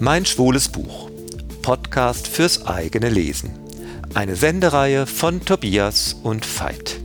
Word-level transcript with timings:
Mein 0.00 0.24
schwules 0.24 0.68
Buch. 0.68 1.10
Podcast 1.62 2.28
fürs 2.28 2.66
eigene 2.66 3.08
Lesen. 3.08 3.58
Eine 4.14 4.36
Sendereihe 4.36 5.08
von 5.08 5.44
Tobias 5.44 6.12
und 6.12 6.46
Veit. 6.46 7.00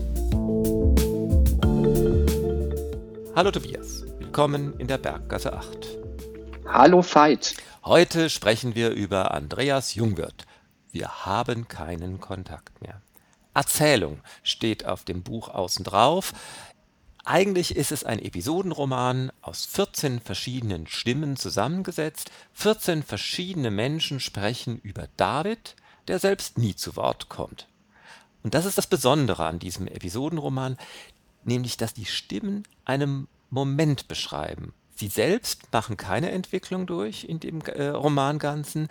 Hallo 3.35 3.49
Tobias, 3.49 4.03
willkommen 4.19 4.79
in 4.79 4.85
der 4.85 4.99
Berggasse 4.99 5.53
8. 5.53 5.67
Hallo 6.67 7.01
Veit. 7.01 7.55
Heute 7.83 8.29
sprechen 8.29 8.75
wir 8.75 8.91
über 8.91 9.31
Andreas 9.31 9.95
Jungwirth. 9.95 10.45
Wir 10.91 11.25
haben 11.25 11.67
keinen 11.67 12.19
Kontakt 12.19 12.79
mehr. 12.83 13.01
Erzählung 13.55 14.19
steht 14.43 14.85
auf 14.85 15.03
dem 15.03 15.23
Buch 15.23 15.49
außen 15.49 15.83
drauf. 15.83 16.33
Eigentlich 17.25 17.75
ist 17.77 17.93
es 17.93 18.03
ein 18.03 18.19
Episodenroman 18.19 19.31
aus 19.41 19.65
14 19.65 20.19
verschiedenen 20.19 20.87
Stimmen 20.87 21.37
zusammengesetzt. 21.37 22.31
14 22.53 23.01
verschiedene 23.01 23.71
Menschen 23.71 24.19
sprechen 24.19 24.77
über 24.79 25.07
David, 25.15 25.77
der 26.09 26.19
selbst 26.19 26.57
nie 26.57 26.75
zu 26.75 26.97
Wort 26.97 27.29
kommt. 27.29 27.69
Und 28.43 28.53
das 28.53 28.65
ist 28.65 28.77
das 28.77 28.87
Besondere 28.87 29.45
an 29.45 29.59
diesem 29.59 29.87
Episodenroman, 29.87 30.77
nämlich 31.45 31.77
dass 31.77 31.93
die 31.93 32.05
Stimmen 32.05 32.63
einen 32.83 33.29
Moment 33.49 34.09
beschreiben. 34.09 34.73
Sie 34.95 35.07
selbst 35.07 35.71
machen 35.71 35.95
keine 35.95 36.31
Entwicklung 36.31 36.85
durch 36.87 37.23
in 37.23 37.39
dem 37.39 37.61
äh, 37.61 37.87
Roman 37.87 38.37
Ganzen, 38.37 38.89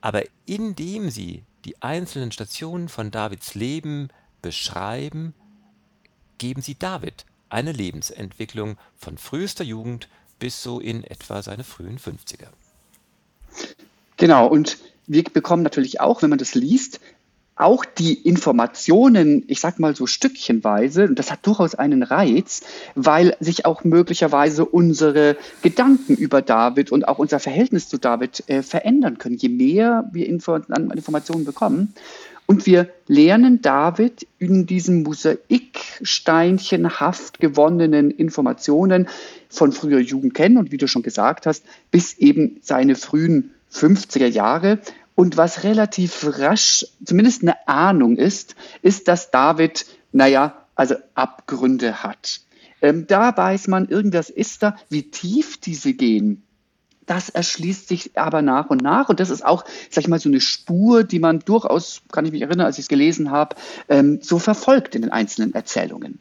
aber 0.00 0.24
indem 0.44 1.10
sie 1.10 1.44
die 1.64 1.80
einzelnen 1.80 2.32
Stationen 2.32 2.88
von 2.88 3.12
Davids 3.12 3.54
Leben 3.54 4.08
beschreiben, 4.42 5.34
geben 6.42 6.60
sie 6.60 6.74
David 6.76 7.24
eine 7.50 7.70
Lebensentwicklung 7.70 8.76
von 8.98 9.16
frühester 9.16 9.62
Jugend 9.62 10.08
bis 10.40 10.60
so 10.60 10.80
in 10.80 11.04
etwa 11.04 11.40
seine 11.40 11.62
frühen 11.62 11.98
50er. 11.98 12.48
Genau, 14.16 14.48
und 14.48 14.78
wir 15.06 15.22
bekommen 15.22 15.62
natürlich 15.62 16.00
auch, 16.00 16.20
wenn 16.20 16.30
man 16.30 16.40
das 16.40 16.56
liest, 16.56 16.98
auch 17.54 17.84
die 17.84 18.14
Informationen, 18.14 19.44
ich 19.46 19.60
sag 19.60 19.78
mal 19.78 19.94
so 19.94 20.08
stückchenweise, 20.08 21.04
und 21.04 21.16
das 21.16 21.30
hat 21.30 21.46
durchaus 21.46 21.76
einen 21.76 22.02
Reiz, 22.02 22.62
weil 22.96 23.36
sich 23.38 23.64
auch 23.64 23.84
möglicherweise 23.84 24.64
unsere 24.64 25.36
Gedanken 25.62 26.16
über 26.16 26.42
David 26.42 26.90
und 26.90 27.06
auch 27.06 27.18
unser 27.18 27.38
Verhältnis 27.38 27.88
zu 27.88 27.98
David 27.98 28.42
äh, 28.48 28.62
verändern 28.62 29.18
können, 29.18 29.36
je 29.36 29.48
mehr 29.48 30.08
wir 30.12 30.26
Info 30.26 30.56
Informationen 30.56 31.44
bekommen. 31.44 31.94
Und 32.46 32.66
wir 32.66 32.90
lernen 33.06 33.62
David 33.62 34.26
in 34.38 34.66
diesen 34.66 35.04
Mosaiksteinchenhaft 35.04 37.40
gewonnenen 37.40 38.10
Informationen 38.10 39.08
von 39.48 39.72
früher 39.72 40.00
Jugend 40.00 40.34
kennen 40.34 40.58
und 40.58 40.70
wie 40.72 40.76
du 40.76 40.86
schon 40.86 41.02
gesagt 41.02 41.46
hast, 41.46 41.64
bis 41.90 42.18
eben 42.18 42.58
seine 42.62 42.94
frühen 42.94 43.52
50er 43.72 44.26
Jahre. 44.26 44.80
Und 45.14 45.36
was 45.36 45.64
relativ 45.64 46.26
rasch, 46.38 46.86
zumindest 47.04 47.42
eine 47.42 47.68
Ahnung 47.68 48.16
ist, 48.16 48.56
ist, 48.82 49.08
dass 49.08 49.30
David, 49.30 49.84
naja, 50.10 50.66
also 50.74 50.94
Abgründe 51.14 52.02
hat. 52.02 52.40
Ähm, 52.80 53.06
da 53.06 53.36
weiß 53.36 53.68
man, 53.68 53.88
irgendwas 53.88 54.30
ist 54.30 54.62
da, 54.62 54.76
wie 54.88 55.10
tief 55.10 55.58
diese 55.58 55.92
gehen 55.94 56.42
das 57.06 57.28
erschließt 57.28 57.88
sich 57.88 58.16
aber 58.16 58.42
nach 58.42 58.70
und 58.70 58.82
nach. 58.82 59.08
Und 59.08 59.20
das 59.20 59.30
ist 59.30 59.44
auch, 59.44 59.64
sag 59.90 60.02
ich 60.02 60.08
mal, 60.08 60.20
so 60.20 60.28
eine 60.28 60.40
Spur, 60.40 61.04
die 61.04 61.18
man 61.18 61.40
durchaus, 61.40 62.02
kann 62.12 62.24
ich 62.24 62.32
mich 62.32 62.42
erinnern, 62.42 62.66
als 62.66 62.78
ich 62.78 62.84
es 62.84 62.88
gelesen 62.88 63.30
habe, 63.30 63.56
ähm, 63.88 64.20
so 64.22 64.38
verfolgt 64.38 64.94
in 64.94 65.02
den 65.02 65.12
einzelnen 65.12 65.54
Erzählungen. 65.54 66.18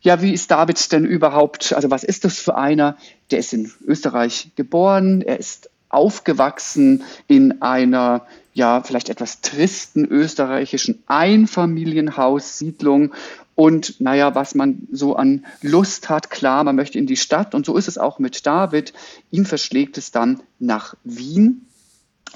Ja, 0.00 0.20
wie 0.20 0.32
ist 0.32 0.50
David 0.50 0.90
denn 0.90 1.04
überhaupt? 1.04 1.72
Also 1.72 1.90
was 1.90 2.02
ist 2.02 2.24
das 2.24 2.38
für 2.38 2.56
einer? 2.56 2.96
Der 3.30 3.38
ist 3.38 3.52
in 3.52 3.70
Österreich 3.86 4.50
geboren, 4.56 5.22
er 5.22 5.38
ist 5.38 5.70
aufgewachsen 5.88 7.04
in 7.28 7.62
einer 7.62 8.26
ja 8.54 8.82
vielleicht 8.82 9.08
etwas 9.08 9.40
tristen 9.40 10.04
österreichischen 10.04 11.02
Einfamilienhaussiedlung 11.06 13.14
und 13.54 14.00
naja, 14.00 14.34
was 14.34 14.54
man 14.54 14.88
so 14.90 15.14
an 15.14 15.44
Lust 15.60 16.08
hat, 16.08 16.30
klar, 16.30 16.64
man 16.64 16.76
möchte 16.76 16.98
in 16.98 17.06
die 17.06 17.16
Stadt. 17.16 17.54
Und 17.54 17.66
so 17.66 17.76
ist 17.76 17.88
es 17.88 17.98
auch 17.98 18.18
mit 18.18 18.46
David. 18.46 18.92
Ihn 19.30 19.44
verschlägt 19.44 19.98
es 19.98 20.10
dann 20.10 20.42
nach 20.58 20.94
Wien. 21.04 21.66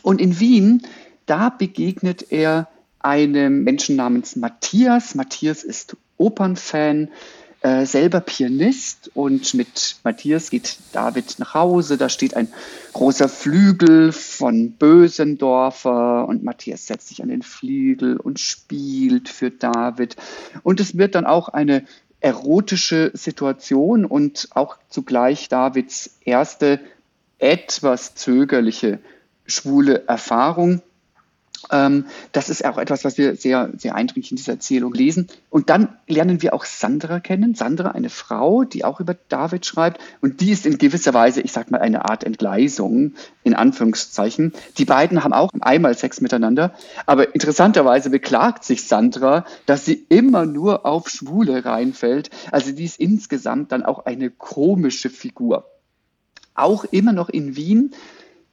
Und 0.02 0.20
in 0.20 0.40
Wien, 0.40 0.82
da 1.24 1.48
begegnet 1.48 2.30
er 2.30 2.68
einem 2.98 3.64
Menschen 3.64 3.96
namens 3.96 4.36
Matthias. 4.36 5.14
Matthias 5.14 5.64
ist 5.64 5.96
Opernfan, 6.18 7.08
äh, 7.66 7.84
selber 7.84 8.20
Pianist 8.20 9.10
und 9.14 9.52
mit 9.54 9.96
Matthias 10.04 10.50
geht 10.50 10.78
David 10.92 11.40
nach 11.40 11.54
Hause. 11.54 11.96
Da 11.96 12.08
steht 12.08 12.36
ein 12.36 12.46
großer 12.92 13.28
Flügel 13.28 14.12
von 14.12 14.70
Bösendorfer 14.70 16.28
und 16.28 16.44
Matthias 16.44 16.86
setzt 16.86 17.08
sich 17.08 17.24
an 17.24 17.28
den 17.28 17.42
Flügel 17.42 18.18
und 18.18 18.38
spielt 18.38 19.28
für 19.28 19.50
David. 19.50 20.14
Und 20.62 20.78
es 20.78 20.96
wird 20.96 21.16
dann 21.16 21.26
auch 21.26 21.48
eine 21.48 21.84
erotische 22.20 23.10
Situation 23.14 24.04
und 24.04 24.48
auch 24.52 24.76
zugleich 24.88 25.48
Davids 25.48 26.18
erste 26.24 26.78
etwas 27.40 28.14
zögerliche 28.14 29.00
schwule 29.44 30.06
Erfahrung. 30.06 30.82
Ähm, 31.70 32.06
das 32.32 32.48
ist 32.48 32.64
auch 32.64 32.78
etwas, 32.78 33.04
was 33.04 33.18
wir 33.18 33.36
sehr, 33.36 33.70
sehr 33.76 33.94
eindringlich 33.94 34.30
in 34.30 34.36
dieser 34.36 34.52
Erzählung 34.52 34.92
lesen. 34.92 35.28
Und 35.50 35.70
dann 35.70 35.96
lernen 36.06 36.42
wir 36.42 36.54
auch 36.54 36.64
Sandra 36.64 37.20
kennen. 37.20 37.54
Sandra, 37.54 37.90
eine 37.90 38.10
Frau, 38.10 38.64
die 38.64 38.84
auch 38.84 39.00
über 39.00 39.14
David 39.28 39.66
schreibt. 39.66 40.00
Und 40.20 40.40
die 40.40 40.50
ist 40.50 40.66
in 40.66 40.78
gewisser 40.78 41.14
Weise, 41.14 41.40
ich 41.40 41.52
sag 41.52 41.70
mal, 41.70 41.80
eine 41.80 42.04
Art 42.04 42.24
Entgleisung, 42.24 43.14
in 43.42 43.54
Anführungszeichen. 43.54 44.52
Die 44.78 44.84
beiden 44.84 45.24
haben 45.24 45.32
auch 45.32 45.52
einmal 45.60 45.96
Sex 45.96 46.20
miteinander. 46.20 46.74
Aber 47.06 47.34
interessanterweise 47.34 48.10
beklagt 48.10 48.64
sich 48.64 48.86
Sandra, 48.86 49.44
dass 49.66 49.84
sie 49.84 50.06
immer 50.08 50.46
nur 50.46 50.86
auf 50.86 51.08
Schwule 51.08 51.64
reinfällt. 51.64 52.30
Also 52.50 52.72
die 52.72 52.84
ist 52.84 53.00
insgesamt 53.00 53.72
dann 53.72 53.82
auch 53.82 54.06
eine 54.06 54.30
komische 54.30 55.10
Figur. 55.10 55.66
Auch 56.54 56.84
immer 56.84 57.12
noch 57.12 57.28
in 57.28 57.56
Wien 57.56 57.94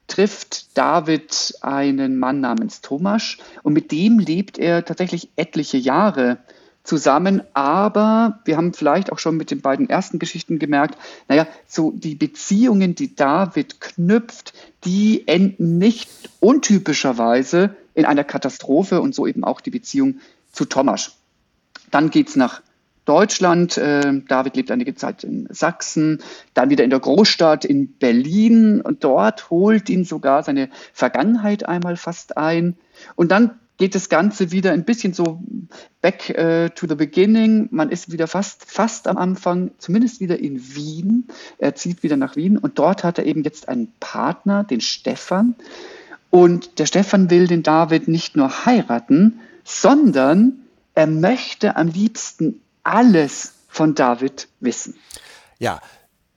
trifft 0.07 0.77
David 0.77 1.55
einen 1.61 2.17
Mann 2.19 2.41
namens 2.41 2.81
Thomas 2.81 3.37
und 3.63 3.73
mit 3.73 3.91
dem 3.91 4.19
lebt 4.19 4.57
er 4.57 4.85
tatsächlich 4.85 5.29
etliche 5.35 5.77
Jahre 5.77 6.37
zusammen, 6.83 7.41
aber 7.53 8.41
wir 8.43 8.57
haben 8.57 8.73
vielleicht 8.73 9.11
auch 9.11 9.19
schon 9.19 9.37
mit 9.37 9.51
den 9.51 9.61
beiden 9.61 9.89
ersten 9.89 10.19
Geschichten 10.19 10.59
gemerkt, 10.59 10.97
naja, 11.29 11.47
so 11.65 11.91
die 11.91 12.15
Beziehungen, 12.15 12.93
die 12.93 13.15
David 13.15 13.79
knüpft, 13.79 14.53
die 14.83 15.27
enden 15.27 15.77
nicht 15.77 16.09
untypischerweise 16.41 17.75
in 17.93 18.05
einer 18.05 18.25
Katastrophe 18.25 18.99
und 19.01 19.15
so 19.15 19.25
eben 19.27 19.43
auch 19.43 19.61
die 19.61 19.69
Beziehung 19.69 20.19
zu 20.51 20.65
Thomas. 20.65 21.15
Dann 21.89 22.09
geht 22.09 22.27
es 22.29 22.35
nach 22.35 22.61
Deutschland. 23.05 23.77
Äh, 23.77 24.21
David 24.27 24.55
lebt 24.55 24.71
einige 24.71 24.95
Zeit 24.95 25.23
in 25.23 25.47
Sachsen, 25.49 26.21
dann 26.53 26.69
wieder 26.69 26.83
in 26.83 26.89
der 26.89 26.99
Großstadt 26.99 27.65
in 27.65 27.93
Berlin 27.93 28.81
und 28.81 29.03
dort 29.03 29.49
holt 29.49 29.89
ihn 29.89 30.05
sogar 30.05 30.43
seine 30.43 30.69
Vergangenheit 30.93 31.67
einmal 31.67 31.97
fast 31.97 32.37
ein. 32.37 32.75
Und 33.15 33.31
dann 33.31 33.51
geht 33.77 33.95
das 33.95 34.09
Ganze 34.09 34.51
wieder 34.51 34.71
ein 34.71 34.85
bisschen 34.85 35.13
so 35.13 35.41
back 36.01 36.29
äh, 36.29 36.69
to 36.69 36.87
the 36.87 36.95
beginning. 36.95 37.67
Man 37.71 37.89
ist 37.89 38.11
wieder 38.11 38.27
fast, 38.27 38.63
fast 38.65 39.07
am 39.07 39.17
Anfang, 39.17 39.71
zumindest 39.77 40.19
wieder 40.19 40.39
in 40.39 40.75
Wien. 40.75 41.27
Er 41.57 41.75
zieht 41.75 42.03
wieder 42.03 42.17
nach 42.17 42.35
Wien 42.35 42.57
und 42.57 42.79
dort 42.79 43.03
hat 43.03 43.17
er 43.17 43.25
eben 43.25 43.43
jetzt 43.43 43.67
einen 43.67 43.91
Partner, 43.99 44.63
den 44.63 44.81
Stefan. 44.81 45.55
Und 46.29 46.79
der 46.79 46.85
Stefan 46.85 47.29
will 47.29 47.47
den 47.47 47.63
David 47.63 48.07
nicht 48.07 48.35
nur 48.35 48.65
heiraten, 48.65 49.39
sondern 49.63 50.59
er 50.95 51.07
möchte 51.07 51.75
am 51.75 51.87
liebsten 51.87 52.61
alles 52.83 53.53
von 53.67 53.95
David 53.95 54.47
wissen. 54.59 54.95
Ja, 55.59 55.81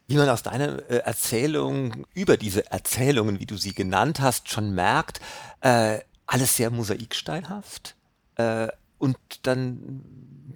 wie 0.08 0.16
man 0.16 0.28
aus 0.28 0.42
deiner 0.42 0.78
äh, 0.88 0.98
Erzählung 0.98 2.06
über 2.14 2.36
diese 2.36 2.70
Erzählungen, 2.70 3.40
wie 3.40 3.46
du 3.46 3.56
sie 3.56 3.74
genannt 3.74 4.20
hast, 4.20 4.48
schon 4.48 4.74
merkt, 4.74 5.20
äh, 5.60 6.00
alles 6.26 6.56
sehr 6.56 6.70
mosaiksteinhaft. 6.70 7.96
Äh, 8.36 8.68
und 8.98 9.18
dann, 9.42 10.02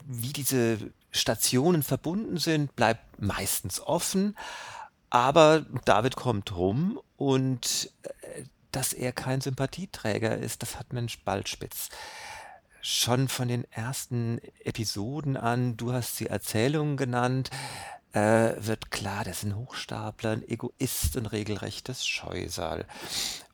wie 0.06 0.32
diese 0.32 0.78
Stationen 1.10 1.82
verbunden 1.82 2.38
sind, 2.38 2.74
bleibt 2.76 3.20
meistens 3.20 3.80
offen. 3.80 4.36
Aber 5.10 5.66
David 5.84 6.14
kommt 6.14 6.54
rum 6.54 7.00
und 7.16 7.92
äh, 8.02 8.44
dass 8.70 8.92
er 8.92 9.10
kein 9.12 9.40
Sympathieträger 9.40 10.38
ist, 10.38 10.62
das 10.62 10.78
hat 10.78 10.92
Mensch 10.92 11.24
bald 11.24 11.48
spitz 11.48 11.88
schon 12.82 13.28
von 13.28 13.48
den 13.48 13.64
ersten 13.70 14.40
Episoden 14.64 15.36
an, 15.36 15.76
du 15.76 15.92
hast 15.92 16.16
sie 16.16 16.26
Erzählungen 16.26 16.96
genannt, 16.96 17.50
äh, 18.12 18.54
wird 18.58 18.90
klar, 18.90 19.24
das 19.24 19.42
sind 19.42 19.56
Hochstapler, 19.56 20.30
ein 20.30 20.48
Egoist, 20.48 21.16
ein 21.16 21.26
regelrechtes 21.26 22.06
Scheusal. 22.06 22.84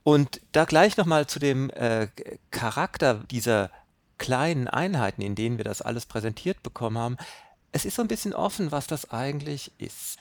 Und 0.03 0.41
da 0.53 0.65
gleich 0.65 0.97
nochmal 0.97 1.27
zu 1.27 1.39
dem 1.39 1.71
äh, 1.71 2.09
Charakter 2.51 3.25
dieser 3.31 3.71
kleinen 4.19 4.69
Einheiten, 4.69 5.21
in 5.21 5.35
denen 5.35 5.59
wir 5.59 5.65
das 5.65 5.83
alles 5.83 6.07
präsentiert 6.07 6.63
bekommen 6.63 6.99
haben. 6.99 7.17
Es 7.73 7.85
ist 7.85 7.97
so 7.97 8.03
ein 8.03 8.09
bisschen 8.09 8.33
offen, 8.33 8.73
was 8.73 8.87
das 8.87 9.11
eigentlich 9.11 9.73
ist. 9.79 10.19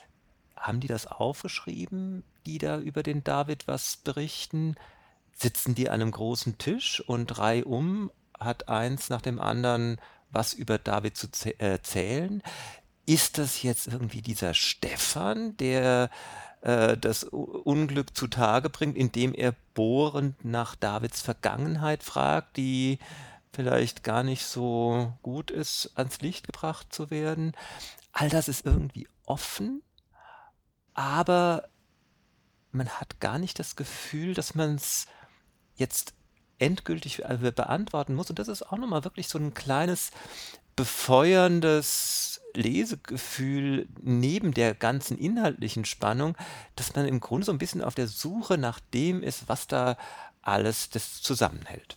Haben 0.56 0.80
die 0.80 0.88
das 0.88 1.06
aufgeschrieben, 1.06 2.24
die 2.44 2.58
da 2.58 2.78
über 2.78 3.02
den 3.02 3.24
David 3.24 3.66
was 3.68 3.96
berichten? 3.98 4.74
Sitzen 5.32 5.74
die 5.74 5.88
an 5.88 6.00
einem 6.00 6.10
großen 6.10 6.58
Tisch 6.58 7.00
und 7.06 7.38
reihum 7.38 8.10
hat 8.38 8.68
eins 8.68 9.08
nach 9.08 9.22
dem 9.22 9.40
anderen 9.40 10.00
was 10.30 10.52
über 10.52 10.78
David 10.78 11.16
zu 11.16 11.28
erzählen? 11.58 12.40
Äh, 12.40 13.12
Ist 13.12 13.38
das 13.38 13.62
jetzt 13.62 13.86
irgendwie 13.86 14.22
dieser 14.22 14.54
Stefan, 14.54 15.56
der 15.56 16.10
äh, 16.62 16.96
das 16.96 17.24
Unglück 17.24 18.16
zutage 18.16 18.68
bringt, 18.68 18.96
indem 18.96 19.32
er 19.32 19.54
bohrend 19.74 20.44
nach 20.44 20.74
Davids 20.74 21.22
Vergangenheit 21.22 22.02
fragt, 22.02 22.56
die 22.56 22.98
vielleicht 23.52 24.02
gar 24.02 24.22
nicht 24.22 24.44
so 24.44 25.14
gut 25.22 25.50
ist, 25.50 25.92
ans 25.94 26.20
Licht 26.20 26.46
gebracht 26.46 26.92
zu 26.92 27.10
werden? 27.10 27.52
All 28.12 28.28
das 28.28 28.48
ist 28.48 28.66
irgendwie 28.66 29.08
offen, 29.24 29.82
aber 30.94 31.68
man 32.72 32.88
hat 32.88 33.20
gar 33.20 33.38
nicht 33.38 33.58
das 33.58 33.76
Gefühl, 33.76 34.34
dass 34.34 34.54
man 34.54 34.74
es 34.74 35.06
jetzt 35.76 36.14
endgültig 36.58 37.24
äh, 37.24 37.52
beantworten 37.54 38.14
muss. 38.14 38.30
Und 38.30 38.38
das 38.38 38.48
ist 38.48 38.62
auch 38.62 38.78
nochmal 38.78 39.04
wirklich 39.04 39.28
so 39.28 39.38
ein 39.38 39.54
kleines 39.54 40.10
befeuerndes 40.74 42.40
Lesegefühl 42.54 43.86
neben 44.02 44.52
der 44.54 44.74
ganzen 44.74 45.18
inhaltlichen 45.18 45.84
Spannung, 45.84 46.36
dass 46.74 46.94
man 46.94 47.06
im 47.06 47.20
Grunde 47.20 47.46
so 47.46 47.52
ein 47.52 47.58
bisschen 47.58 47.82
auf 47.82 47.94
der 47.94 48.06
Suche 48.06 48.58
nach 48.58 48.80
dem 48.92 49.22
ist, 49.22 49.48
was 49.48 49.66
da 49.66 49.96
alles 50.42 50.90
das 50.90 51.22
zusammenhält. 51.22 51.96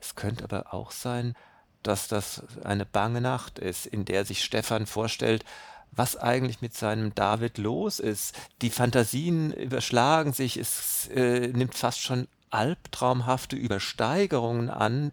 Es 0.00 0.14
könnte 0.14 0.44
aber 0.44 0.74
auch 0.74 0.90
sein, 0.90 1.34
dass 1.82 2.08
das 2.08 2.42
eine 2.64 2.86
bange 2.86 3.20
Nacht 3.20 3.58
ist, 3.58 3.86
in 3.86 4.04
der 4.04 4.24
sich 4.24 4.44
Stefan 4.44 4.86
vorstellt, 4.86 5.44
was 5.92 6.16
eigentlich 6.16 6.60
mit 6.62 6.74
seinem 6.74 7.14
David 7.14 7.58
los 7.58 8.00
ist. 8.00 8.34
Die 8.62 8.70
Fantasien 8.70 9.52
überschlagen 9.52 10.32
sich, 10.32 10.56
es 10.56 11.08
äh, 11.14 11.48
nimmt 11.48 11.74
fast 11.74 12.00
schon 12.00 12.26
albtraumhafte 12.50 13.56
Übersteigerungen 13.56 14.70
an, 14.70 15.12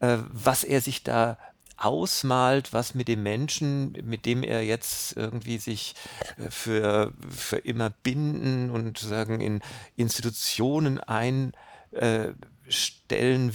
äh, 0.00 0.18
was 0.30 0.64
er 0.64 0.80
sich 0.80 1.02
da 1.02 1.38
ausmalt, 1.76 2.72
was 2.72 2.94
mit 2.94 3.08
dem 3.08 3.22
Menschen, 3.22 3.92
mit 4.04 4.26
dem 4.26 4.42
er 4.42 4.64
jetzt 4.64 5.16
irgendwie 5.16 5.58
sich 5.58 5.94
äh, 6.36 6.50
für, 6.50 7.12
für 7.30 7.58
immer 7.58 7.90
binden 7.90 8.70
und 8.70 8.98
sagen 8.98 9.40
in 9.40 9.60
Institutionen 9.96 10.98
einstellen 11.00 11.54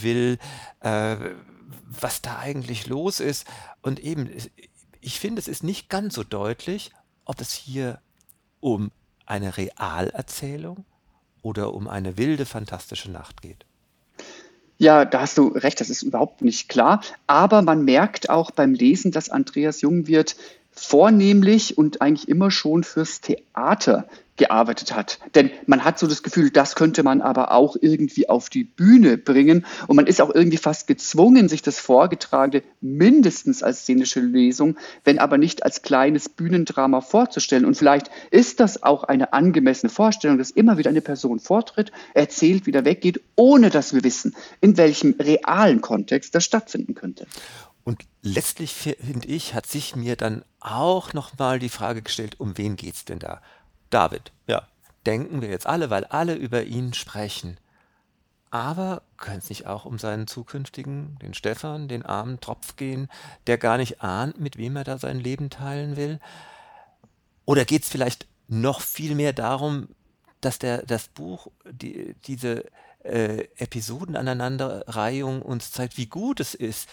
will, 0.02 0.40
äh, 0.80 1.18
was 1.90 2.22
da 2.22 2.40
eigentlich 2.40 2.88
los 2.88 3.20
ist. 3.20 3.46
Und 3.82 4.00
eben, 4.00 4.30
ich 5.04 5.20
finde, 5.20 5.40
es 5.40 5.48
ist 5.48 5.64
nicht 5.64 5.90
ganz 5.90 6.16
so 6.16 6.24
deutlich, 6.24 6.92
ob 7.26 7.42
es 7.42 7.52
hier 7.52 8.00
um 8.60 8.92
eine 9.26 9.58
Realerzählung 9.58 10.86
oder 11.42 11.74
um 11.74 11.88
eine 11.88 12.18
wilde, 12.18 12.46
fantastische 12.46 13.12
Nacht 13.12 13.42
geht. 13.42 13.66
Ja, 14.78 15.06
da 15.06 15.22
hast 15.22 15.38
du 15.38 15.50
recht, 15.50 15.80
das 15.80 15.90
ist 15.90 16.04
überhaupt 16.04 16.42
nicht 16.42 16.68
klar. 16.70 17.02
Aber 17.28 17.62
man 17.62 17.86
merkt 17.86 18.30
auch 18.30 18.52
beim 18.52 18.74
Lesen, 18.74 19.12
dass 19.12 19.30
Andreas 19.30 19.82
Jungwirth 19.82 20.36
vornehmlich 20.74 21.78
und 21.78 22.02
eigentlich 22.02 22.28
immer 22.28 22.52
schon 22.52 22.84
fürs 22.84 23.22
Theater 23.22 24.06
gearbeitet 24.36 24.96
hat. 24.96 25.20
Denn 25.36 25.52
man 25.68 25.84
hat 25.84 26.00
so 26.00 26.08
das 26.08 26.24
Gefühl, 26.24 26.50
das 26.50 26.76
könnte 26.76 27.04
man 27.04 27.22
aber 27.22 27.52
auch 27.52 27.76
irgendwie 27.80 28.30
auf 28.30 28.50
die 28.50 28.64
Bühne 28.64 29.18
bringen. 29.18 29.66
Und 29.88 29.96
man 29.96 30.08
ist 30.08 30.22
auch 30.22 30.34
irgendwie 30.34 30.58
fast 30.58 30.88
gezwungen, 30.88 31.50
sich 31.50 31.62
das 31.62 31.80
Vorgetragene 31.80 32.64
mindestens 32.82 33.62
als 33.62 33.82
szenische 33.82 34.22
Lesung, 34.22 34.78
wenn 35.04 35.20
aber 35.20 35.38
nicht 35.38 35.64
als 35.64 35.84
kleines 35.84 36.30
Bühnendrama 36.30 37.02
vorzustellen. 37.02 37.66
Und 37.66 37.78
vielleicht 37.78 38.10
ist 38.32 38.60
das 38.60 38.82
auch 38.82 39.04
eine 39.04 39.34
angemessene 39.34 39.92
Vorstellung, 39.92 40.40
dass 40.40 40.50
immer 40.50 40.78
wieder 40.78 40.90
eine 40.90 41.02
Person 41.02 41.40
vortritt, 41.40 41.92
erzählt, 42.14 42.66
wieder 42.66 42.86
weggeht, 42.86 43.22
ohne 43.36 43.70
dass 43.70 43.94
wir 43.94 44.04
wissen, 44.04 44.36
in 44.62 44.78
welchem 44.78 45.16
realen 45.20 45.82
Kontext 45.82 46.34
das 46.34 46.44
stattfinden 46.44 46.96
könnte. 46.96 47.28
Und 47.84 48.06
letztlich, 48.22 48.74
finde 48.74 49.28
ich, 49.28 49.54
hat 49.54 49.66
sich 49.66 49.96
mir 49.96 50.16
dann 50.16 50.46
auch 50.60 51.14
nochmal 51.14 51.60
die 51.60 51.70
Frage 51.70 52.02
gestellt, 52.02 52.40
um 52.40 52.58
wen 52.58 52.76
geht 52.76 52.96
es 52.96 53.06
denn 53.06 53.20
da? 53.20 53.42
David, 53.90 54.32
ja, 54.48 54.68
denken 55.06 55.42
wir 55.42 55.50
jetzt 55.50 55.68
alle, 55.68 55.90
weil 55.90 56.06
alle 56.06 56.36
über 56.36 56.64
ihn 56.64 56.94
sprechen. 56.94 57.58
Aber 58.52 59.02
könnte 59.18 59.40
es 59.40 59.50
nicht 59.50 59.66
auch 59.66 59.86
um 59.86 59.98
seinen 59.98 60.28
zukünftigen, 60.28 61.18
den 61.22 61.34
Stefan, 61.34 61.88
den 61.88 62.06
armen 62.06 62.40
Tropf 62.40 62.76
gehen, 62.76 63.10
der 63.48 63.58
gar 63.58 63.78
nicht 63.78 64.02
ahnt, 64.02 64.40
mit 64.40 64.58
wem 64.58 64.76
er 64.76 64.84
da 64.84 64.98
sein 64.98 65.20
Leben 65.20 65.50
teilen 65.50 65.98
will? 65.98 66.20
Oder 67.46 67.66
geht 67.66 67.84
es 67.84 67.90
vielleicht 67.90 68.28
noch 68.48 68.80
viel 68.80 69.16
mehr 69.16 69.34
darum, 69.34 69.90
dass 70.40 70.60
der, 70.60 70.84
das 70.86 71.08
Buch, 71.08 71.48
die, 71.70 72.16
diese 72.26 72.66
äh, 73.04 73.48
Episodenaneinanderreihung 73.58 75.42
uns 75.42 75.72
zeigt, 75.72 75.98
wie 75.98 76.06
gut 76.06 76.40
es 76.40 76.54
ist, 76.54 76.88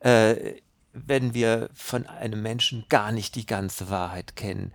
äh, 0.00 0.56
wenn 0.92 1.34
wir 1.34 1.68
von 1.74 2.06
einem 2.06 2.42
Menschen 2.42 2.86
gar 2.88 3.12
nicht 3.12 3.34
die 3.34 3.46
ganze 3.46 3.90
Wahrheit 3.90 4.36
kennen, 4.36 4.72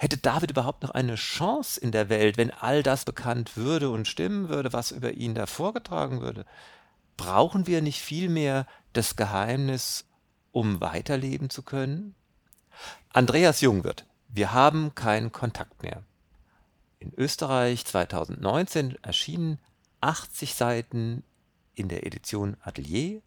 Hätte 0.00 0.16
David 0.16 0.52
überhaupt 0.52 0.82
noch 0.82 0.92
eine 0.92 1.16
Chance 1.16 1.78
in 1.78 1.92
der 1.92 2.08
Welt, 2.08 2.38
wenn 2.38 2.50
all 2.50 2.82
das 2.82 3.04
bekannt 3.04 3.58
würde 3.58 3.90
und 3.90 4.08
stimmen 4.08 4.48
würde, 4.48 4.72
was 4.72 4.92
über 4.92 5.12
ihn 5.12 5.34
da 5.34 5.44
vorgetragen 5.44 6.22
würde? 6.22 6.46
Brauchen 7.18 7.66
wir 7.66 7.82
nicht 7.82 8.00
vielmehr 8.00 8.66
das 8.94 9.14
Geheimnis, 9.14 10.06
um 10.52 10.80
weiterleben 10.80 11.50
zu 11.50 11.62
können? 11.62 12.14
Andreas 13.12 13.60
Jungwirth, 13.60 14.06
wir 14.28 14.54
haben 14.54 14.94
keinen 14.94 15.32
Kontakt 15.32 15.82
mehr. 15.82 16.02
In 16.98 17.12
Österreich 17.12 17.84
2019 17.84 18.96
erschienen 19.02 19.58
80 20.00 20.54
Seiten 20.54 21.24
in 21.74 21.88
der 21.88 22.06
Edition 22.06 22.56
Atelier. 22.62 23.20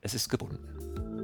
Es 0.00 0.14
ist 0.14 0.28
gebunden. 0.28 1.17